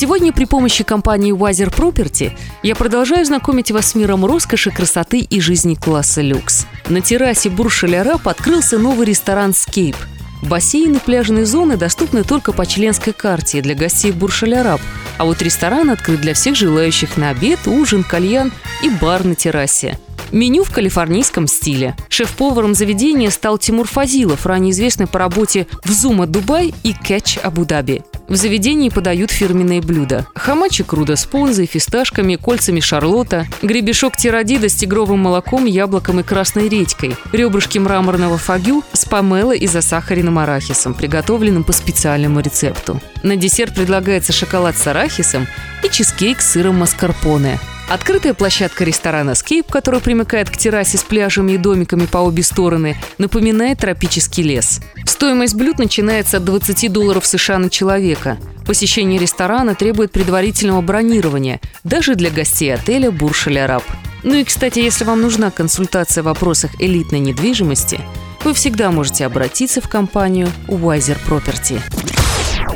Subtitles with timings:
[0.00, 2.32] Сегодня при помощи компании Wiser Property
[2.62, 6.64] я продолжаю знакомить вас с миром роскоши, красоты и жизни класса люкс.
[6.88, 9.96] На террасе Бурж-Шалярап открылся новый ресторан «Скейп».
[10.40, 14.80] Бассейн и пляжные зоны доступны только по членской карте для гостей Буршаляраб,
[15.18, 19.98] а вот ресторан открыт для всех желающих на обед, ужин, кальян и бар на террасе.
[20.32, 21.94] Меню в калифорнийском стиле.
[22.08, 28.02] Шеф-поваром заведения стал Тимур Фазилов, ранее известный по работе в Зума Дубай и Кэтч Абу-Даби.
[28.30, 30.24] В заведении подают фирменные блюда.
[30.36, 36.68] Хамачик руда с понзой, фисташками, кольцами шарлота, гребешок тирадида с тигровым молоком, яблоком и красной
[36.68, 43.00] редькой, ребрышки мраморного фагю с помело и засахаренным арахисом, приготовленным по специальному рецепту.
[43.24, 45.48] На десерт предлагается шоколад с арахисом
[45.82, 47.58] и чизкейк с сыром маскарпоне.
[47.90, 52.96] Открытая площадка ресторана «Скейп», которая примыкает к террасе с пляжами и домиками по обе стороны,
[53.18, 54.80] напоминает тропический лес.
[55.04, 58.38] Стоимость блюд начинается от 20 долларов США на человека.
[58.64, 63.82] Посещение ресторана требует предварительного бронирования, даже для гостей отеля «Буршаль-Араб».
[64.22, 67.98] Ну и, кстати, если вам нужна консультация в вопросах элитной недвижимости,
[68.44, 71.80] вы всегда можете обратиться в компанию Wiser Property.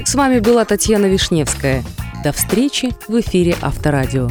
[0.04, 1.84] С вами была Татьяна Вишневская.
[2.24, 4.30] До встречи в эфире Авторадио.